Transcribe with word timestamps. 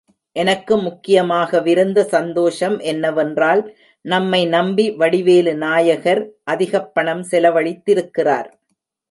எனக்கு 0.35 0.77
முக்கியமாகவிருந்த 0.77 2.01
சந்தோஷம் 2.01 2.79
என்னவென்றால், 2.79 3.75
நம்மை 4.05 4.45
நம்பி 4.47 4.91
வடிவேலு 4.91 5.55
நாயகர், 5.55 6.33
அதிகப் 6.43 6.93
பணம் 6.93 7.23
செலவழித்திருக்கிறார். 7.31 8.49